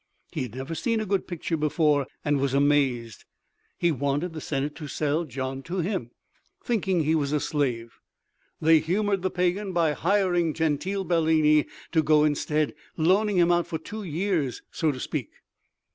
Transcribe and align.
He 0.31 0.41
had 0.41 0.55
never 0.55 0.73
seen 0.73 0.99
a 0.99 1.05
good 1.05 1.27
picture 1.27 1.55
before 1.57 2.07
and 2.25 2.39
was 2.39 2.55
amazed. 2.55 3.23
He 3.77 3.91
wanted 3.91 4.33
the 4.33 4.41
Senate 4.41 4.73
to 4.77 4.87
sell 4.87 5.25
Gian 5.25 5.61
to 5.65 5.81
him, 5.81 6.09
thinking 6.63 7.03
he 7.03 7.13
was 7.13 7.31
a 7.31 7.39
slave. 7.39 7.99
They 8.59 8.79
humored 8.79 9.21
the 9.21 9.29
Pagan 9.29 9.73
by 9.73 9.91
hiring 9.91 10.55
Gentile 10.55 11.03
Bellini 11.03 11.67
to 11.91 12.01
go 12.01 12.23
instead, 12.23 12.73
loaning 12.97 13.37
him 13.37 13.51
out 13.51 13.67
for 13.67 13.77
two 13.77 14.01
years, 14.01 14.63
so 14.71 14.91
to 14.91 14.99
speak. 14.99 15.29